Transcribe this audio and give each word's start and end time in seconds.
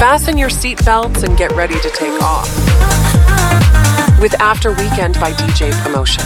Fasten 0.00 0.36
your 0.36 0.50
seatbelts 0.50 1.24
and 1.24 1.38
get 1.38 1.52
ready 1.52 1.74
to 1.80 1.90
take 1.90 2.22
off. 2.22 2.48
With 4.20 4.34
After 4.40 4.70
Weekend 4.70 5.18
by 5.18 5.32
DJ 5.32 5.72
Promotion. 5.82 6.24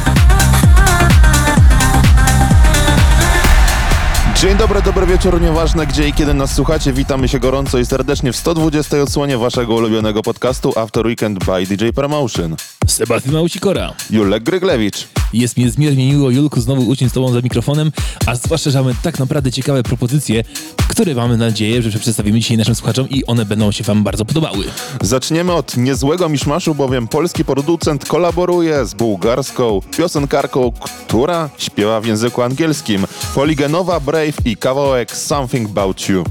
Dzień 4.37 4.57
dobry, 4.57 4.83
dobry 4.83 5.07
wieczór, 5.07 5.41
nieważne 5.41 5.87
gdzie 5.87 6.09
i 6.09 6.13
kiedy 6.13 6.35
nas 6.35 6.55
słuchacie, 6.55 6.93
witamy 6.93 7.29
się 7.29 7.39
gorąco 7.39 7.79
i 7.79 7.87
serdecznie 7.87 8.33
w 8.33 8.37
120 8.37 8.97
odsłonie 8.97 9.39
waszego 9.39 9.75
ulubionego 9.75 10.23
podcastu 10.23 10.73
After 10.77 11.07
Weekend 11.07 11.45
by 11.45 11.67
DJ 11.67 11.89
Promotion. 11.95 12.57
Sebastian 12.87 13.35
Małcikora. 13.35 13.93
Julek 14.11 14.43
Gryglewicz. 14.43 15.20
Jest 15.33 15.57
mi 15.57 15.65
niezmiernie 15.65 16.07
miło, 16.13 16.31
Julku, 16.31 16.61
znowu 16.61 16.89
uczyć 16.89 17.11
z 17.11 17.13
Tobą 17.13 17.33
za 17.33 17.41
mikrofonem, 17.41 17.93
a 18.27 18.35
zwłaszcza, 18.35 18.71
że 18.71 18.79
mamy 18.79 18.95
tak 19.03 19.19
naprawdę 19.19 19.53
ciekawe 19.53 19.83
propozycje, 19.83 20.45
które 20.89 21.15
mamy 21.15 21.37
nadzieję, 21.37 21.83
że 21.83 21.99
przedstawimy 21.99 22.41
dzisiaj 22.41 22.57
naszym 22.57 22.75
słuchaczom 22.75 23.09
i 23.09 23.27
one 23.27 23.45
będą 23.45 23.73
się 23.73 23.85
Wam 23.85 24.05
bardzo 24.05 24.25
podobały. 24.25 24.65
Zaczniemy 25.03 25.53
od 25.53 25.77
niezłego 25.77 26.29
miszmaszu, 26.29 26.75
bowiem 26.75 27.09
polski 27.09 27.45
producent 27.45 28.05
kolaboruje 28.05 28.87
z 28.87 28.95
bułgarską 28.95 29.81
piosenkarką, 29.97 30.73
która 31.09 31.51
śpiewa 31.59 32.01
w 32.01 32.07
języku 32.07 32.43
angielskim. 32.43 33.07
Poligenowa 33.35 34.01
Brave 34.01 34.47
i 34.47 34.57
kawałek 34.57 35.17
Something 35.17 35.71
About 35.71 36.09
You. 36.09 36.25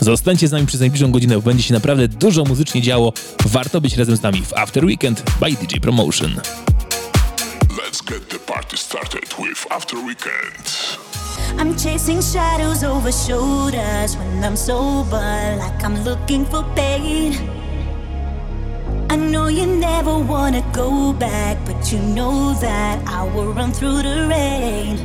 Zostańcie 0.00 0.48
z 0.48 0.52
nami 0.52 0.66
przez 0.66 0.80
najbliższą 0.80 1.12
godzinę, 1.12 1.34
bo 1.34 1.42
będzie 1.42 1.62
się 1.62 1.74
naprawdę 1.74 2.08
dużo 2.08 2.44
muzycznie 2.44 2.82
działo. 2.82 3.12
Warto 3.46 3.80
być 3.80 3.96
razem 3.96 4.16
z 4.16 4.22
nami 4.22 4.42
w 4.42 4.52
After 4.52 4.84
Weekend 4.84 5.22
by 5.40 5.50
DJ 5.50 5.76
Promotion. 5.80 6.40
Let's 7.76 8.02
get 8.02 8.28
the 8.28 8.38
party 8.38 8.76
started 8.76 9.24
with 9.38 9.66
After 9.70 9.96
Weekend. 9.96 10.66
I'm 11.58 11.74
chasing 11.74 12.20
shadows 12.20 12.84
over 12.84 13.10
shoulders 13.10 14.14
when 14.16 14.44
I'm 14.44 14.56
sober, 14.56 15.56
like 15.58 15.82
I'm 15.82 16.04
looking 16.04 16.44
for 16.44 16.62
pain. 16.76 17.32
I 19.08 19.16
know 19.16 19.46
you 19.48 19.64
never 19.66 20.18
wanna 20.18 20.62
go 20.72 21.14
back, 21.14 21.56
but 21.64 21.90
you 21.90 21.98
know 21.98 22.52
that 22.60 23.06
I 23.08 23.22
will 23.22 23.52
run 23.54 23.72
through 23.72 24.02
the 24.02 24.26
rain. 24.28 24.96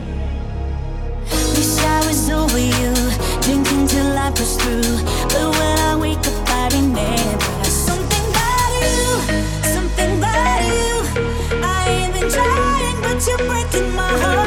Wish 1.55 1.77
I 1.79 2.05
was 2.05 2.29
over 2.29 2.59
you, 2.59 2.93
drinking 3.41 3.87
till 3.87 4.17
I 4.17 4.29
push 4.31 4.55
through. 4.57 4.97
But 5.31 5.47
when 5.57 5.77
I 5.89 5.95
wake 5.95 6.25
up, 6.27 6.49
I 6.49 6.67
remember 6.73 7.63
something 7.63 8.25
about 8.31 8.71
you, 8.83 9.05
you're 13.25 13.37
breaking 13.37 13.95
my 13.95 14.03
heart. 14.19 14.46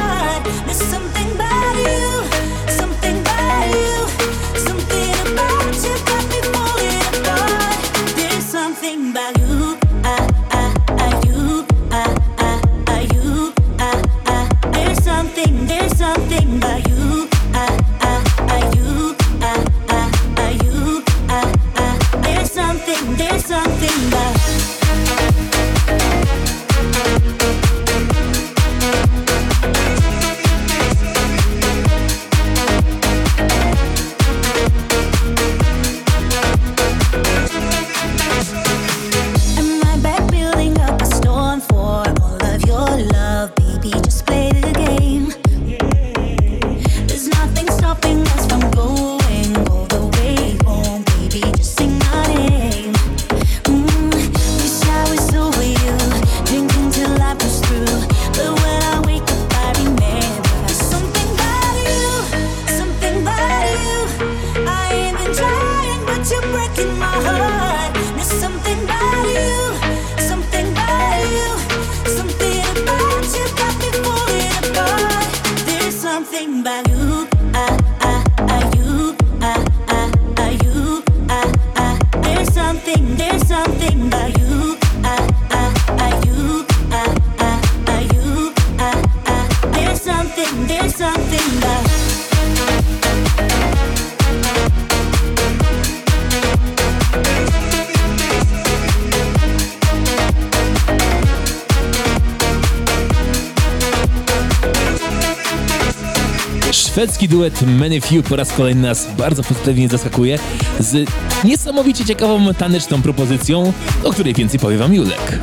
Duet 107.31 107.61
Many 107.61 108.01
Few 108.01 108.23
po 108.23 108.35
raz 108.35 108.53
kolejny 108.53 108.81
nas 108.81 109.07
bardzo 109.17 109.43
pozytywnie 109.43 109.87
zaskakuje 109.87 110.39
z 110.79 111.09
niesamowicie 111.43 112.05
ciekawą 112.05 112.53
taneczną 112.53 113.01
propozycją, 113.01 113.73
o 114.03 114.11
której 114.11 114.33
więcej 114.33 114.59
powie 114.59 114.77
Wam 114.77 114.93
Julek. 114.93 115.39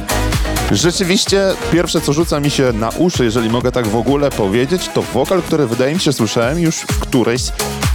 Rzeczywiście, 0.72 1.42
pierwsze 1.72 2.00
co 2.00 2.12
rzuca 2.12 2.40
mi 2.40 2.50
się 2.50 2.72
na 2.72 2.88
uszy, 2.88 3.24
jeżeli 3.24 3.50
mogę 3.50 3.72
tak 3.72 3.86
w 3.86 3.96
ogóle 3.96 4.30
powiedzieć, 4.30 4.88
to 4.94 5.02
wokal, 5.02 5.42
który 5.42 5.66
wydaje 5.66 5.94
mi 5.94 6.00
się 6.00 6.12
słyszałem 6.12 6.58
już 6.58 6.76
w 6.76 6.98
którejś 6.98 7.42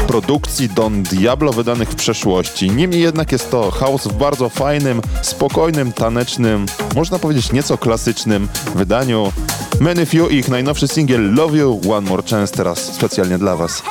produkcji 0.07 0.69
Don 0.69 1.03
Diablo 1.03 1.53
wydanych 1.53 1.89
w 1.89 1.95
przeszłości. 1.95 2.71
Niemniej 2.71 3.01
jednak 3.01 3.31
jest 3.31 3.51
to 3.51 3.71
house 3.71 4.07
w 4.07 4.13
bardzo 4.13 4.49
fajnym, 4.49 5.01
spokojnym, 5.21 5.93
tanecznym, 5.93 6.65
można 6.95 7.19
powiedzieć 7.19 7.51
nieco 7.51 7.77
klasycznym 7.77 8.47
wydaniu. 8.75 9.31
Many 9.79 10.05
Few 10.05 10.29
ich 10.29 10.49
najnowszy 10.49 10.87
singiel 10.87 11.33
Love 11.33 11.57
You 11.57 11.81
One 11.89 12.09
More 12.09 12.23
Chance 12.23 12.53
teraz 12.55 12.79
specjalnie 12.95 13.37
dla 13.37 13.55
Was. 13.55 13.83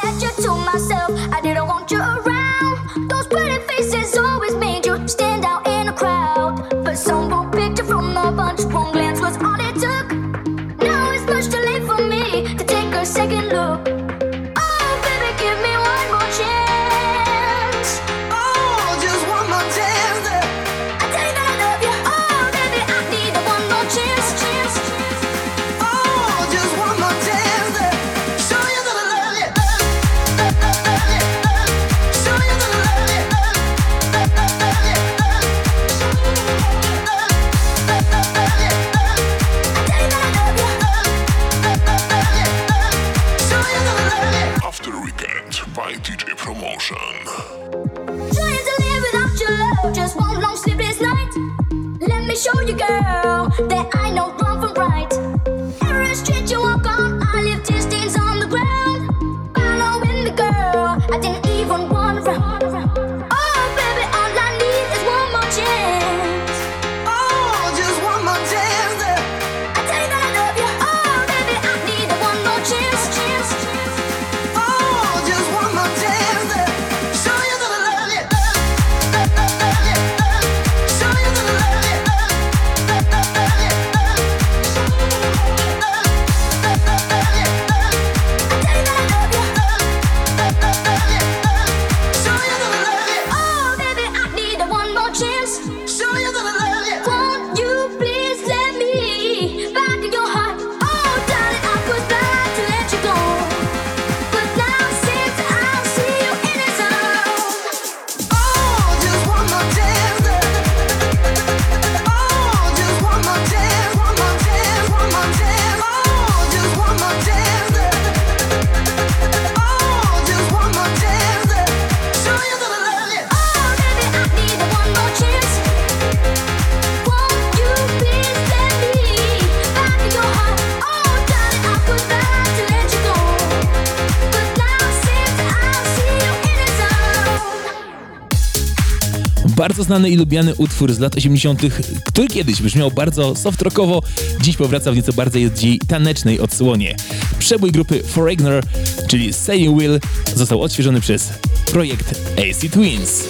bardzo 139.83 139.95
znany 139.95 140.11
i 140.11 140.17
lubiany 140.17 140.55
utwór 140.55 140.93
z 140.93 140.99
lat 140.99 141.17
80., 141.17 141.63
który 142.07 142.29
kiedyś 142.29 142.63
brzmiał 142.63 142.91
bardzo 142.91 143.35
softrockowo, 143.35 144.03
dziś 144.41 144.57
powraca 144.57 144.93
w 144.93 144.97
nieco 144.97 145.13
bardziej 145.13 145.79
tanecznej 145.89 146.41
odsłonie. 146.41 146.97
Przebój 147.39 147.73
grupy 147.73 148.03
Foreigner, 148.03 148.65
czyli 149.09 149.33
Say 149.33 149.59
You 149.59 149.79
Will, 149.79 150.01
został 150.35 150.63
odświeżony 150.63 151.01
przez 151.01 151.31
projekt 151.73 152.15
AC 152.37 152.71
Twins. 152.73 153.25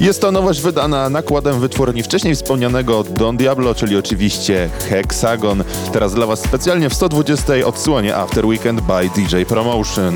Jest 0.00 0.20
to 0.20 0.32
nowość 0.32 0.60
wydana 0.60 1.10
nakładem 1.10 1.60
wytwórni 1.60 2.02
wcześniej 2.02 2.34
wspomnianego 2.34 3.04
Don 3.04 3.36
Diablo, 3.36 3.74
czyli 3.74 3.96
oczywiście 3.96 4.70
Hexagon. 4.88 5.64
Teraz 5.92 6.14
dla 6.14 6.26
Was 6.26 6.40
specjalnie 6.40 6.90
w 6.90 6.94
120 6.94 7.52
odsłonie 7.64 8.16
After 8.16 8.46
Weekend 8.46 8.80
by 8.80 9.10
DJ 9.14 9.42
Promotion. 9.48 10.14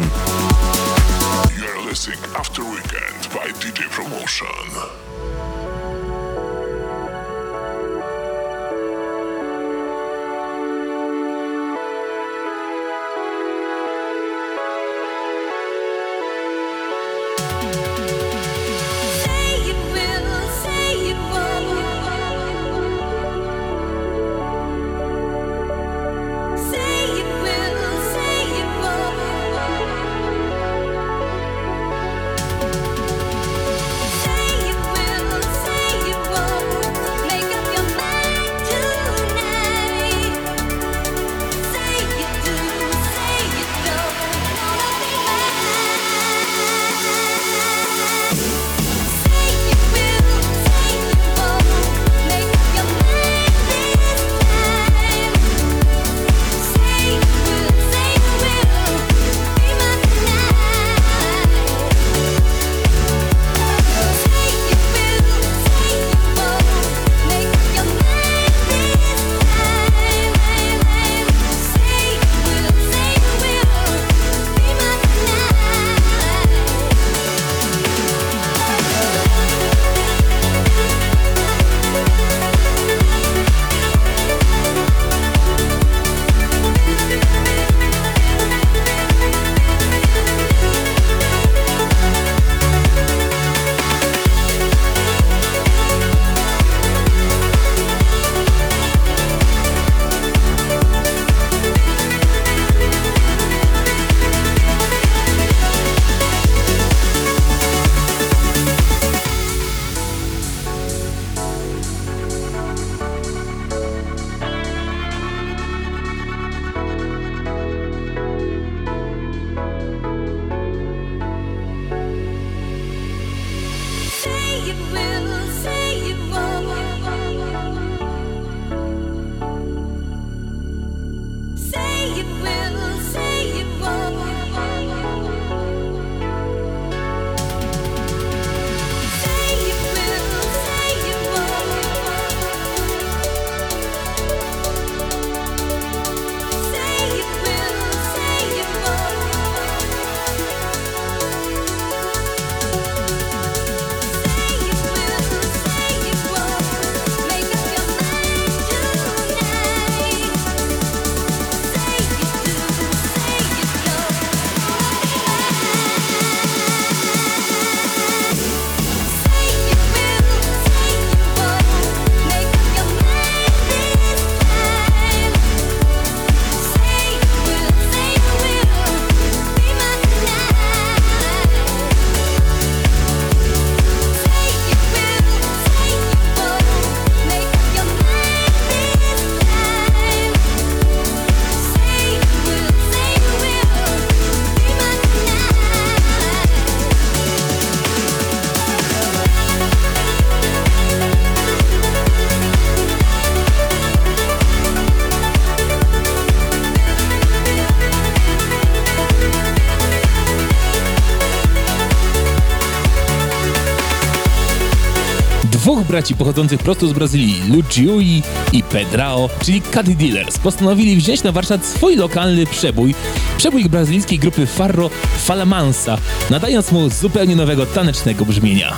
Dwóch 215.86 215.96
braci 215.96 216.14
pochodzących 216.14 216.60
prosto 216.60 216.86
z 216.86 216.92
Brazylii, 216.92 217.42
Luciui 217.48 218.22
i 218.52 218.62
Pedrao, 218.62 219.30
czyli 219.42 219.62
Cady 219.62 219.94
Dealers, 219.94 220.38
postanowili 220.38 220.96
wziąć 220.96 221.22
na 221.22 221.32
warsztat 221.32 221.66
swój 221.66 221.96
lokalny 221.96 222.46
przebój, 222.46 222.94
przebój 223.36 223.64
brazylijskiej 223.64 224.18
grupy 224.18 224.46
Farro 224.46 224.90
Falamansa, 225.24 225.98
nadając 226.30 226.72
mu 226.72 226.90
zupełnie 226.90 227.36
nowego 227.36 227.66
tanecznego 227.66 228.24
brzmienia. 228.24 228.76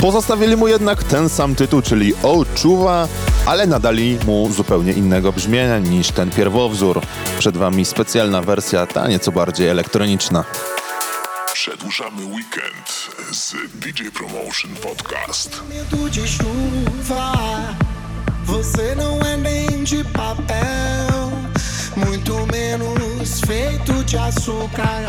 Pozostawili 0.00 0.56
mu 0.56 0.68
jednak 0.68 1.04
ten 1.04 1.28
sam 1.28 1.54
tytuł, 1.54 1.82
czyli 1.82 2.12
Oczuwa, 2.22 3.08
ale 3.46 3.66
nadali 3.66 4.18
mu 4.26 4.52
zupełnie 4.52 4.92
innego 4.92 5.32
brzmienia 5.32 5.78
niż 5.78 6.10
ten 6.10 6.30
pierwowzór. 6.30 7.00
Przed 7.38 7.56
wami 7.56 7.84
specjalna 7.84 8.42
wersja, 8.42 8.86
ta 8.86 9.08
nieco 9.08 9.32
bardziej 9.32 9.68
elektroniczna. 9.68 10.44
Przedłużamy 11.60 12.24
weekend 12.24 13.10
z 13.32 13.54
DJ 13.74 14.02
Promotion 14.08 14.70
Podcast. 14.82 15.62
De 16.10 16.28
chuva, 16.28 17.32
você 18.44 18.94
não 18.94 19.20
é 19.20 19.36
nem 19.36 19.84
de 19.84 20.02
papel, 20.04 21.30
muito 21.96 22.46
menos 22.46 23.40
feito 23.46 24.04
de 24.04 24.16
açúcar 24.16 25.04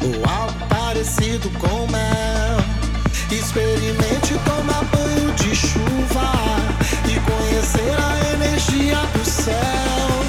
ou 0.00 0.30
algo 0.30 0.66
parecido 0.68 1.50
com 1.58 1.86
mel. 1.92 2.56
Experimente 3.30 4.34
tomar 4.44 4.84
banho 4.84 5.32
de 5.34 5.54
chuva 5.54 6.32
e 7.06 7.20
conhecer 7.30 7.94
a 7.98 8.34
energia 8.34 8.96
do 9.12 9.24
céu, 9.24 10.19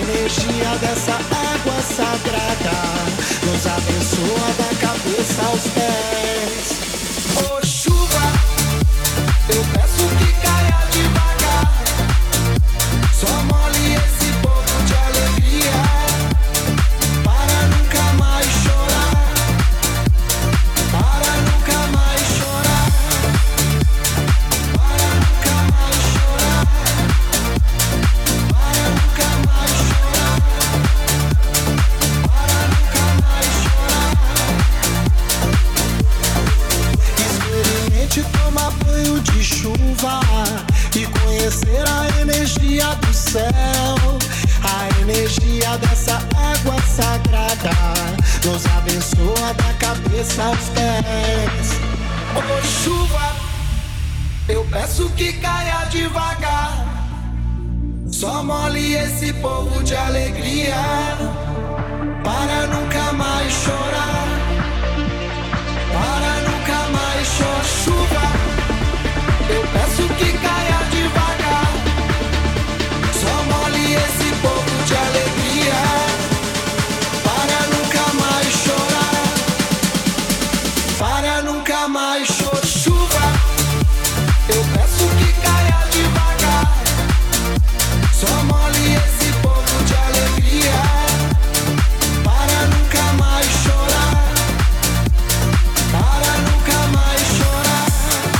energia 0.00 0.76
dessa 0.80 1.14
água 1.14 1.82
sagrada 1.82 2.78
nos 3.44 3.66
abençoa 3.66 4.48
da 4.58 4.70
cabeça 4.80 5.42
aos 5.46 5.62
pés. 5.68 6.80
Ô 7.50 7.66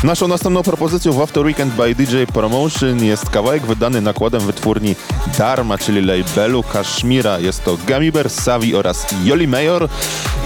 Naszą 0.08 0.28
następną 0.28 0.62
propozycją 0.62 1.12
w 1.12 1.20
After 1.20 1.44
Weekend 1.44 1.74
by 1.74 1.94
DJ 1.94 2.16
Promotion 2.32 3.04
jest 3.04 3.30
kawałek 3.30 3.66
wydany 3.66 4.00
nakładem 4.00 4.40
wytwórni 4.40 4.94
Dharma, 5.38 5.78
czyli 5.78 6.02
labelu 6.02 6.62
Kashmira. 6.62 7.38
Jest 7.38 7.64
to 7.64 7.78
Gummy 7.88 8.12
Bear, 8.12 8.30
Savi 8.30 8.74
oraz 8.74 9.06
Yoli 9.24 9.48
Mayor 9.48 9.88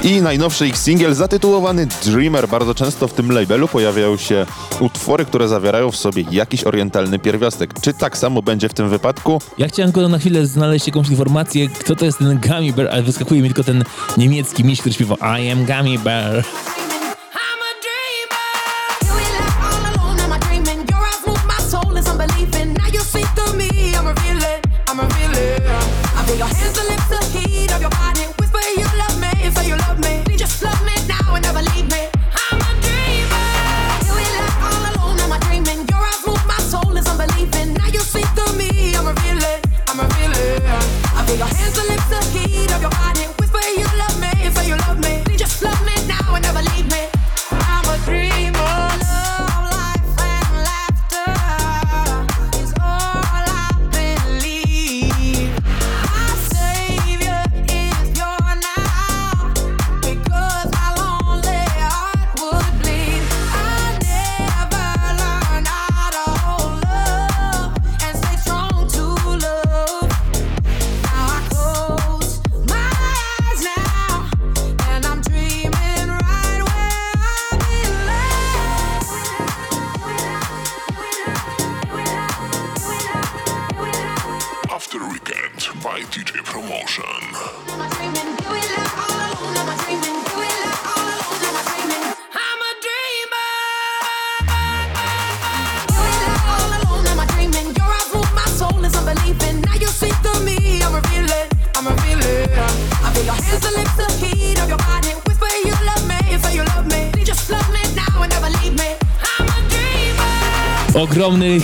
i 0.02 0.21
najnowszy 0.23 0.69
ich 0.69 0.78
singiel 0.78 1.14
zatytułowany 1.14 1.87
Dreamer. 2.04 2.49
Bardzo 2.49 2.75
często 2.75 3.09
w 3.09 3.12
tym 3.12 3.33
labelu 3.33 3.69
pojawiają 3.69 4.16
się 4.16 4.47
utwory, 4.81 5.25
które 5.25 5.49
zawierają 5.49 5.90
w 5.90 5.97
sobie 5.97 6.25
jakiś 6.31 6.64
orientalny 6.64 7.19
pierwiastek. 7.19 7.81
Czy 7.81 7.95
tak 7.95 8.19
samo 8.19 8.42
będzie 8.42 8.69
w 8.69 8.75
tym 8.75 8.88
wypadku? 8.88 9.40
Ja 9.59 9.69
chciałem 9.69 9.92
tylko 9.92 10.09
na 10.09 10.19
chwilę 10.19 10.47
znaleźć 10.47 10.87
jakąś 10.87 11.09
informację, 11.09 11.69
kto 11.69 11.97
to 11.97 12.04
jest 12.04 12.19
ten 12.19 12.40
Gummy 12.40 12.73
Bear, 12.73 12.88
ale 12.92 13.02
wyskakuje 13.02 13.42
mi 13.42 13.49
tylko 13.49 13.64
ten 13.64 13.85
niemiecki 14.16 14.64
miś, 14.64 14.81
który 14.81 14.95
śpiewa 14.95 15.38
I 15.38 15.50
am 15.50 15.64
Gummy 15.64 15.99
Bear. 15.99 16.45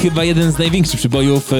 Chyba 0.08 0.24
jeden 0.24 0.52
z 0.52 0.58
największych 0.58 1.00
przybojów 1.00 1.52
e, 1.52 1.56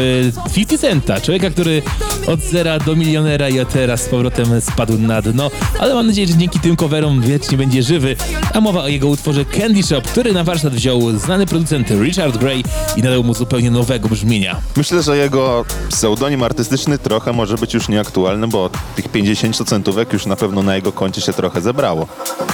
50 0.54 0.80
Centa. 0.80 1.20
Człowieka, 1.20 1.50
który 1.50 1.82
od 2.26 2.40
zera 2.40 2.78
do 2.78 2.96
milionera 2.96 3.48
i 3.48 3.66
teraz 3.66 4.02
z 4.02 4.08
powrotem 4.08 4.60
spadł 4.60 4.98
na 4.98 5.22
dno. 5.22 5.50
Ale 5.78 5.94
mam 5.94 6.06
nadzieję, 6.06 6.26
że 6.26 6.34
dzięki 6.36 6.60
tym 6.60 6.76
coverom 6.76 7.20
wiecznie 7.20 7.58
będzie 7.58 7.82
żywy. 7.82 8.16
A 8.54 8.60
mowa 8.60 8.82
o 8.82 8.88
jego 8.88 9.08
utworze 9.08 9.44
Candy 9.44 9.82
Shop, 9.82 10.02
który 10.02 10.32
na 10.32 10.44
warsztat 10.44 10.74
wziął 10.74 11.18
znany 11.18 11.46
producent 11.46 11.90
Richard 11.90 12.36
Gray 12.36 12.64
i 12.96 13.02
nadał 13.02 13.24
mu 13.24 13.34
zupełnie 13.34 13.70
nowego 13.70 14.08
brzmienia. 14.08 14.60
Myślę, 14.76 15.02
że 15.02 15.16
jego 15.16 15.64
pseudonim 15.88 16.42
artystyczny 16.42 16.98
trochę 16.98 17.32
może 17.32 17.54
być 17.56 17.74
już 17.74 17.88
nieaktualny, 17.88 18.48
bo 18.48 18.70
tych 18.96 19.08
50 19.08 19.68
centówek 19.68 20.12
już 20.12 20.26
na 20.26 20.36
pewno 20.36 20.62
na 20.62 20.76
jego 20.76 20.92
koncie 20.92 21.20
się 21.20 21.32
trochę 21.32 21.60
zebrało. 21.60 22.06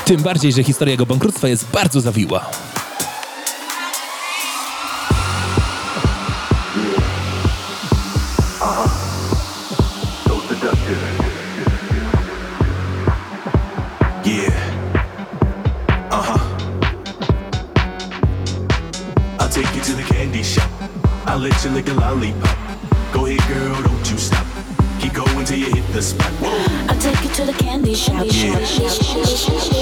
Tym 0.05 0.23
bardziej, 0.23 0.53
że 0.53 0.63
historia 0.63 0.93
jego 0.93 1.07
bankructwa 1.07 1.49
jest 1.49 1.67
bardzo 1.73 2.01
zawiła. 2.01 2.51
Lick 21.71 21.89
a 21.89 21.95
lollipop. 21.95 22.59
Go 23.13 23.27
ahead, 23.27 23.41
girl, 23.49 23.83
don't 23.83 24.11
you 24.11 24.19
stop. 24.19 24.47
Keep 25.01 25.15
going 25.15 25.45
till 25.45 25.59
you 25.59 25.67
hit 25.67 25.87
the 25.93 26.03
spot. 26.03 26.31
Whoa. 26.41 26.93
I'll 26.93 27.01
take 27.01 27.23
you 27.23 27.31
to 27.31 27.45
the 27.45 27.53
candy 27.53 27.95
shop. 27.95 28.17
After 28.17 29.74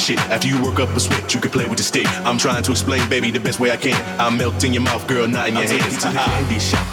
this 0.00 0.06
shit. 0.06 0.18
After 0.30 0.48
you 0.48 0.62
work 0.62 0.80
up 0.80 0.88
a 0.90 1.00
switch, 1.00 1.34
you 1.34 1.40
can 1.40 1.50
play 1.50 1.66
with 1.66 1.78
the 1.78 1.84
stick. 1.84 2.06
I'm 2.26 2.38
trying 2.38 2.62
to 2.62 2.70
explain, 2.70 3.08
baby, 3.08 3.30
the 3.30 3.40
best 3.40 3.60
way 3.60 3.70
I 3.70 3.76
can. 3.76 3.94
I'll 4.20 4.30
melt 4.30 4.64
in 4.64 4.72
your 4.72 4.82
mouth, 4.82 5.06
girl, 5.06 5.26
not 5.28 5.48
in 5.48 5.54
your 5.54 5.62
I'll 5.64 5.68
take 5.68 5.80
hands. 5.82 5.94
you 5.94 6.00
to 6.00 6.08
the 6.08 6.20
Uh-uh. 6.20 6.24
candy 6.26 6.58
shop. 6.58 6.86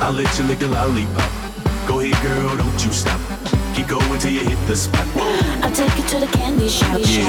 I'll 0.00 0.12
let 0.12 0.38
you 0.38 0.44
lick 0.44 0.62
a 0.62 0.66
lollipop. 0.66 1.30
Go 1.88 2.00
ahead, 2.00 2.22
girl, 2.22 2.56
don't 2.56 2.84
you 2.84 2.92
stop. 2.92 3.20
Keep 3.74 3.88
going 3.88 4.18
till 4.18 4.32
you 4.32 4.40
hit 4.40 4.58
the 4.66 4.76
spot. 4.76 5.06
Whoa. 5.14 5.62
I'll 5.62 5.72
take 5.72 5.96
you 5.96 6.04
to 6.08 6.18
the 6.20 6.26
candy 6.36 6.68
shop. 6.68 6.98
Yeah. 7.02 7.28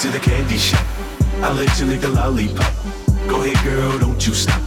to 0.00 0.08
the 0.08 0.18
candy 0.18 0.56
shop. 0.56 0.82
I'll 1.42 1.52
let 1.52 1.78
you 1.78 1.84
lick 1.84 2.02
a 2.04 2.08
lollipop. 2.08 2.72
Go 3.28 3.44
ahead, 3.44 3.62
girl, 3.62 3.98
don't 3.98 4.26
you 4.26 4.32
stop. 4.32 4.62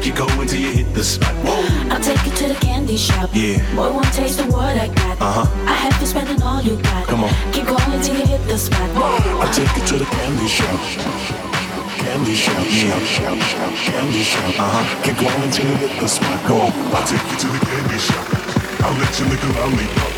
Keep 0.00 0.14
going 0.14 0.46
till 0.46 0.60
you 0.60 0.70
hit 0.70 0.94
the 0.94 1.02
spot. 1.02 1.34
Whoa. 1.42 1.90
I'll 1.90 2.00
take 2.00 2.24
you 2.24 2.30
to 2.30 2.54
the 2.54 2.54
candy 2.54 2.96
shop. 2.96 3.30
Yeah. 3.34 3.58
Boy, 3.74 3.90
one 3.90 4.06
taste 4.14 4.38
of 4.38 4.46
what 4.46 4.78
I 4.78 4.86
got. 4.86 5.20
Uh-huh. 5.20 5.66
I 5.66 5.74
have 5.74 5.98
to 5.98 6.06
spend 6.06 6.40
all 6.40 6.62
you 6.62 6.76
got. 6.82 7.08
Come 7.08 7.24
on. 7.24 7.34
Keep 7.50 7.66
going 7.66 8.00
till 8.00 8.14
you 8.14 8.26
hit 8.26 8.46
the 8.46 8.56
spot. 8.56 8.88
Whoa. 8.94 9.40
I'll 9.42 9.52
take 9.52 9.74
you 9.74 9.82
to 9.90 9.98
the 9.98 10.06
candy 10.06 10.46
shop. 10.46 10.78
Candy 11.98 12.34
shop, 12.36 12.62
shop, 12.70 13.02
shop, 13.02 13.38
shop, 13.42 13.72
candy 13.90 14.22
shop. 14.22 14.54
Uh-huh. 14.54 15.02
Keep 15.02 15.18
going 15.18 15.50
till 15.50 15.66
you 15.66 15.76
hit 15.82 15.98
the 15.98 16.06
spot. 16.06 16.38
Go. 16.46 16.70
I'll 16.94 17.02
take 17.02 17.26
you 17.26 17.38
to 17.42 17.48
the 17.50 17.58
candy 17.58 17.98
shop. 17.98 18.22
I'll 18.86 18.94
let 19.02 19.10
you 19.18 19.26
lick 19.26 19.42
a 19.42 19.50
lollipop. 19.50 20.12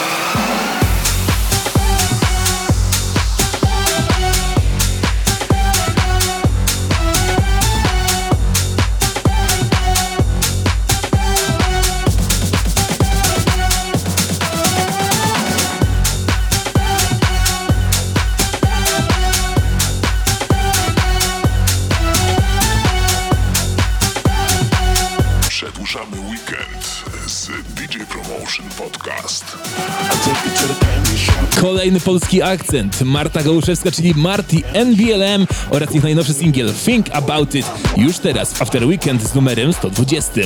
Kolejny 31.66 32.00
polski 32.00 32.42
akcent. 32.42 33.02
Marta 33.02 33.44
Gołuszewska, 33.44 33.92
czyli 33.92 34.14
Marty 34.16 34.58
NBLM 34.74 35.48
oraz 35.70 35.96
ich 35.96 36.04
najnowszy 36.04 36.34
singiel 36.34 36.74
Think 36.86 37.06
About 37.12 37.56
It 37.56 37.66
już 37.98 38.18
teraz 38.18 38.62
After 38.62 38.86
Weekend 38.86 39.24
z 39.24 39.36
numerem 39.36 39.74
120. 39.74 40.42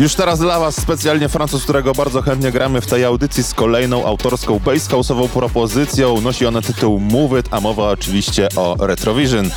Już 0.00 0.14
teraz 0.14 0.38
dla 0.38 0.60
Was 0.60 0.76
specjalnie 0.76 1.28
Francuz, 1.28 1.62
którego 1.62 1.92
bardzo 1.92 2.22
chętnie 2.22 2.52
gramy 2.52 2.80
w 2.80 2.86
tej 2.86 3.04
audycji 3.04 3.42
z 3.42 3.54
kolejną 3.54 4.06
autorską 4.06 4.58
bass 4.58 4.88
propozycją. 5.32 6.20
Nosi 6.20 6.46
ona 6.46 6.62
tytuł 6.62 7.00
Move 7.00 7.40
It, 7.40 7.48
a 7.50 7.60
mowa 7.60 7.90
oczywiście 7.90 8.48
o 8.56 8.76
Retrovision. 8.86 9.50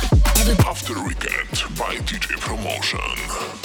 After 0.70 0.96
weekend 0.98 1.64
by 1.76 2.04
DJ 2.04 2.34
Promotion. 2.46 3.63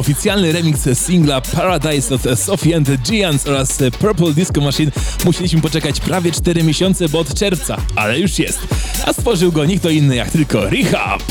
Oficjalny 0.00 0.52
remix 0.52 0.88
singla 0.94 1.40
Paradise 1.40 2.14
od 2.14 2.38
Sophie 2.38 2.76
and 2.76 2.86
the 2.86 2.98
Giants 2.98 3.46
oraz 3.46 3.78
Purple 3.98 4.32
Disco 4.32 4.60
Machine 4.60 4.90
musieliśmy 5.24 5.60
poczekać 5.60 6.00
prawie 6.00 6.32
4 6.32 6.62
miesiące, 6.62 7.08
bo 7.08 7.18
od 7.18 7.34
czerwca, 7.34 7.76
ale 7.96 8.18
już 8.18 8.38
jest. 8.38 8.58
A 9.06 9.12
stworzył 9.12 9.52
go 9.52 9.64
nikt 9.64 9.90
inny 9.90 10.16
jak 10.16 10.30
tylko 10.30 10.70
Rehab. 10.70 11.22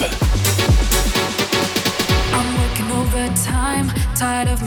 Tired. 4.19 4.59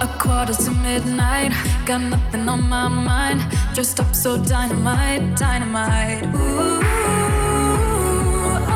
A 0.00 0.06
quarter 0.18 0.54
to 0.54 0.70
midnight, 0.70 1.52
got 1.86 2.00
nothing 2.00 2.48
on 2.48 2.68
my 2.68 2.88
mind. 2.88 3.42
Dressed 3.74 3.98
up 4.00 4.14
so 4.14 4.38
dynamite, 4.38 5.34
dynamite. 5.34 6.22
Ooh, 6.34 7.07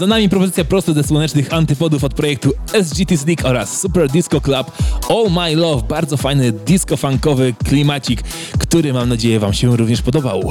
Za 0.00 0.06
nami 0.06 0.28
propozycja 0.28 0.64
prosto 0.64 0.92
ze 0.92 1.02
słonecznych 1.02 1.52
antypodów 1.52 2.04
od 2.04 2.14
projektu 2.14 2.52
SGT 2.82 3.18
Sneak 3.18 3.44
oraz 3.44 3.80
Super 3.80 4.08
Disco 4.08 4.40
Club 4.40 4.72
All 5.08 5.30
My 5.30 5.56
Love. 5.56 5.88
Bardzo 5.88 6.16
fajny 6.16 6.52
disco-funkowy 6.52 7.54
klimacik, 7.64 8.22
który 8.58 8.92
mam 8.92 9.08
nadzieję 9.08 9.40
Wam 9.40 9.52
się 9.52 9.76
również 9.76 10.02
podobał. 10.02 10.42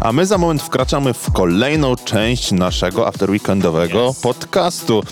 A 0.00 0.12
my 0.12 0.26
za 0.26 0.38
moment 0.38 0.62
wkraczamy 0.62 1.14
w 1.14 1.32
kolejną 1.32 1.96
część 1.96 2.52
naszego 2.52 3.06
afterweekendowego 3.08 4.14
podcastu. 4.22 5.02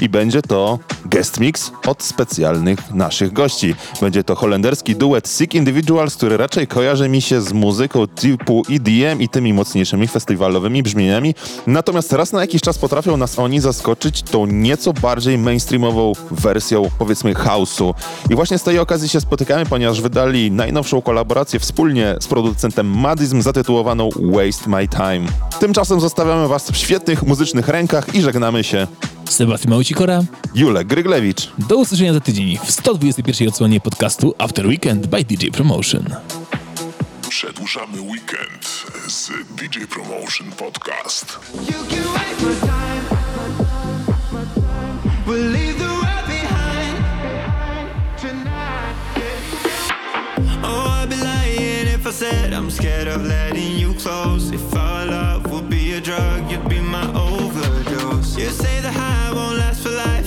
I 0.00 0.08
będzie 0.08 0.42
to 0.42 0.78
guest 1.08 1.40
mix 1.40 1.72
od 1.86 2.02
specjalnych 2.02 2.94
naszych 2.94 3.32
gości. 3.32 3.74
Będzie 4.00 4.24
to 4.24 4.34
holenderski 4.34 4.96
duet 4.96 5.28
Sick 5.28 5.54
Individuals, 5.54 6.16
który 6.16 6.36
raczej 6.36 6.66
kojarzy 6.66 7.08
mi 7.08 7.22
się 7.22 7.40
z 7.40 7.52
muzyką 7.52 8.06
typu 8.06 8.62
EDM 8.70 9.20
i 9.20 9.28
tymi 9.28 9.52
mocniejszymi 9.52 10.08
festiwalowymi 10.08 10.82
brzmieniami. 10.82 11.34
Natomiast 11.66 12.12
raz 12.12 12.32
na 12.32 12.40
jakiś 12.40 12.62
czas 12.62 12.78
potrafią 12.78 13.16
nas 13.16 13.38
oni 13.38 13.60
zaskoczyć 13.60 14.22
tą 14.22 14.46
nieco 14.46 14.92
bardziej 14.92 15.38
mainstreamową 15.38 16.12
wersją, 16.30 16.90
powiedzmy, 16.98 17.34
house'u. 17.34 17.94
I 18.30 18.34
właśnie 18.34 18.58
z 18.58 18.62
tej 18.62 18.78
okazji 18.78 19.08
się 19.08 19.20
spotykamy, 19.20 19.66
ponieważ 19.66 20.00
wydali 20.00 20.50
najnowszą 20.50 21.02
kolaborację 21.02 21.60
wspólnie 21.60 22.16
z 22.20 22.26
producentem 22.26 22.86
Madizm 22.98 23.42
zatytułowaną 23.42 24.08
Waste 24.20 24.70
My 24.70 24.88
Time. 24.88 25.26
Tymczasem 25.60 26.00
zostawiamy 26.00 26.48
Was 26.48 26.70
w 26.70 26.76
świetnych 26.76 27.22
muzycznych 27.22 27.68
rękach 27.68 28.14
i 28.14 28.22
żegnamy 28.22 28.64
się. 28.64 28.86
Sebastian 29.28 29.70
Małcikora. 29.70 30.22
Julek 30.54 30.86
Gryglewicz. 30.86 31.48
Do 31.58 31.76
usłyszenia 31.76 32.12
za 32.12 32.20
tydzień 32.20 32.58
w 32.64 32.70
121 32.70 33.48
odsłonie 33.48 33.80
podcastu 33.80 34.34
After 34.38 34.66
Weekend 34.66 35.06
by 35.06 35.24
DJ 35.24 35.46
Promotion. 35.48 36.04
Przedłużamy 37.28 38.00
weekend 38.00 38.86
z 39.08 39.30
DJ 39.56 39.78
Promotion 39.90 40.52
Podcast. 40.52 41.38
We'll 45.26 45.50
leave 45.52 45.78
the 45.78 45.88
world 45.88 46.26
behind 46.26 46.96
tonight. 48.20 48.96
Oh, 50.62 51.02
I'd 51.02 51.08
be 51.10 51.16
lying 51.16 51.88
if 51.94 52.06
I 52.06 52.12
said 52.12 52.52
I'm 52.52 52.70
scared 52.70 53.08
of 53.08 53.24
letting 53.24 53.78
you 53.80 53.94
close. 53.94 54.54
If 54.54 54.76
our 54.76 54.85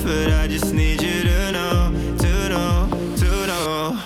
but 0.10 0.32
I 0.34 0.48
just 0.48 0.74
need 0.74 1.04
you 1.04 1.22
to 1.22 1.52
know, 1.52 1.94
to 2.18 2.50
know, 2.50 2.90
to 3.18 3.32
know. 3.46 4.02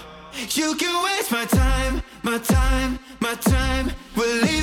You 0.49 0.75
can 0.75 0.93
waste 1.05 1.31
my 1.31 1.45
time, 1.45 2.03
my 2.23 2.39
time, 2.39 2.99
my 3.21 3.35
time. 3.35 3.89
We'll 4.17 4.41
leave 4.41 4.62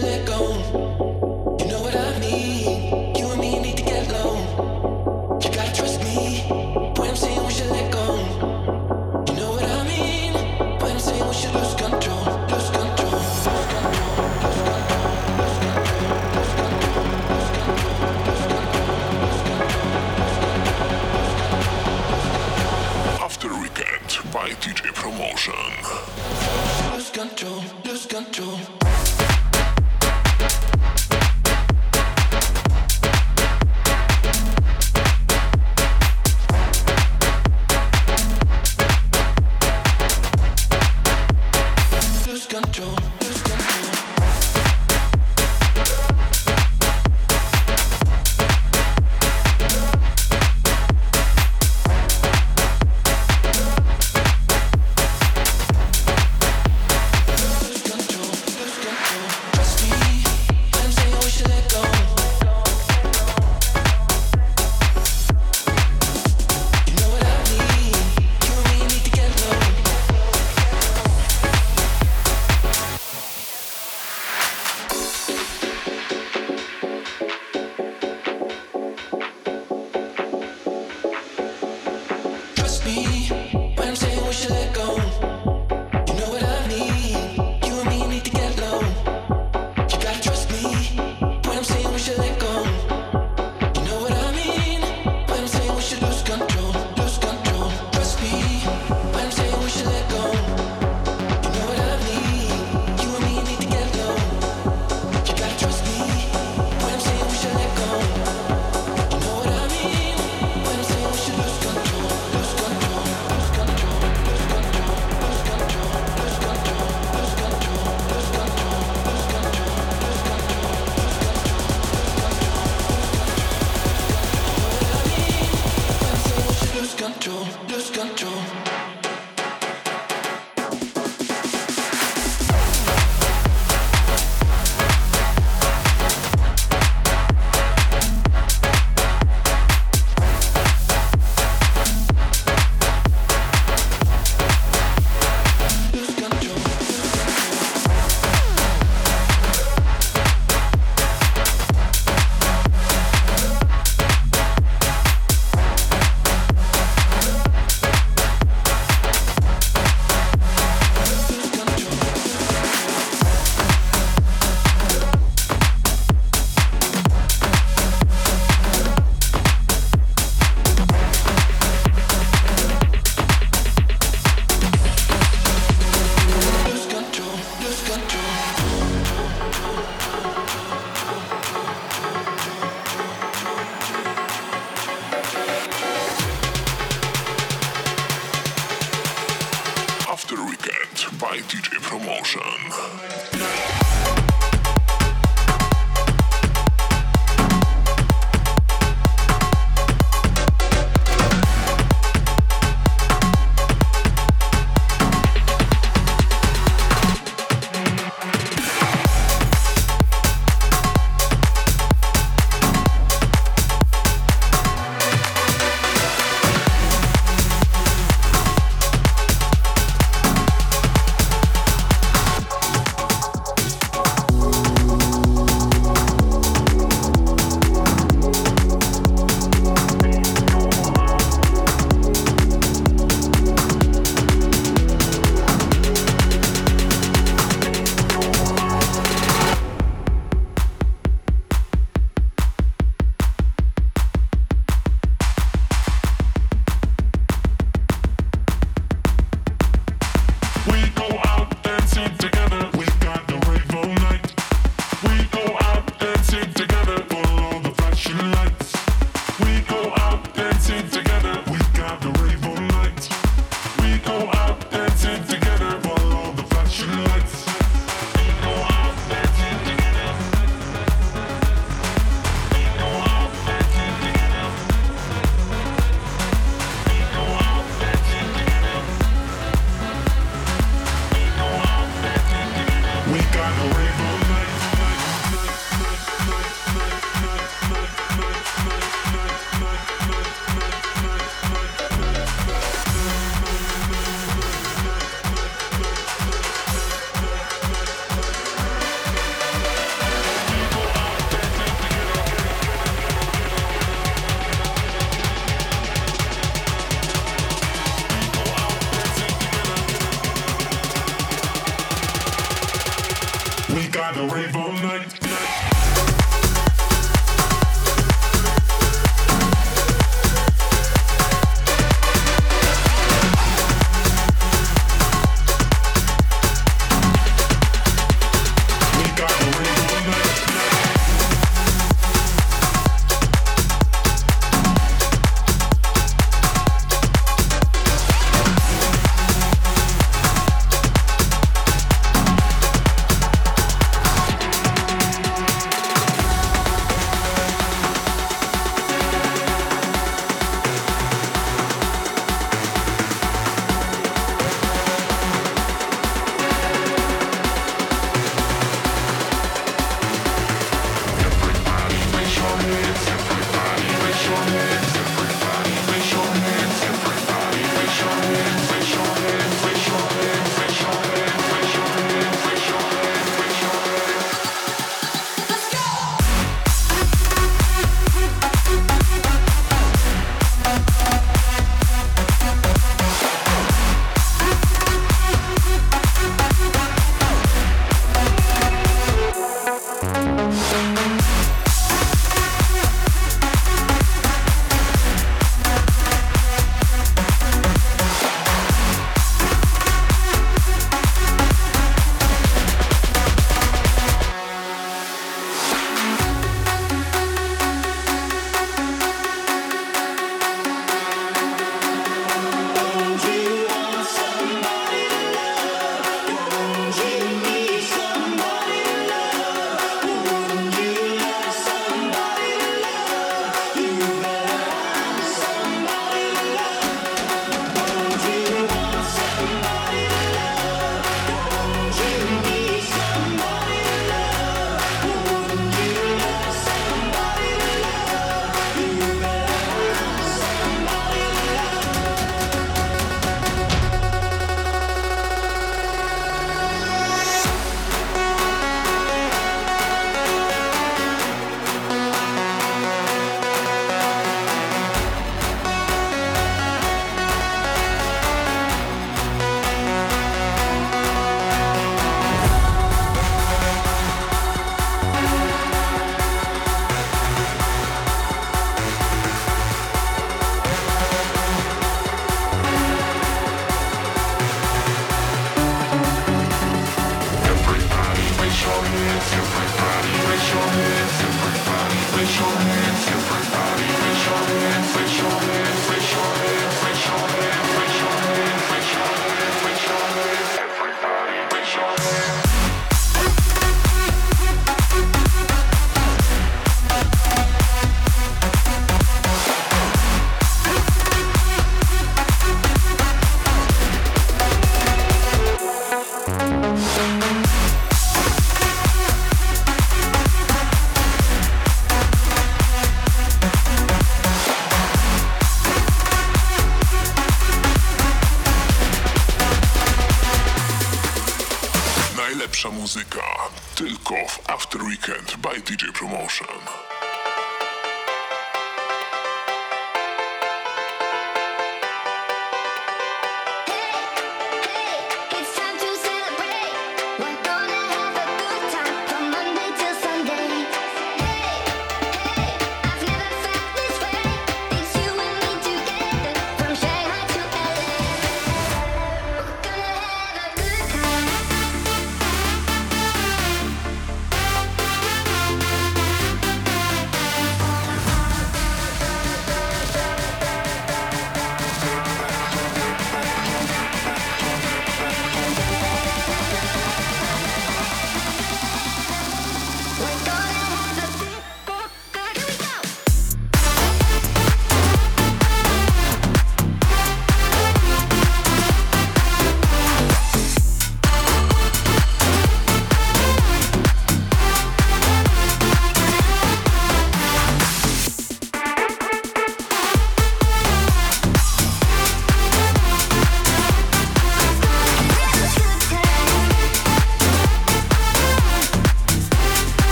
let 0.00 0.26
go. 0.26 0.47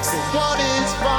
So 0.00 0.16
what 0.32 0.60
is 0.60 0.94
wrong? 1.02 1.17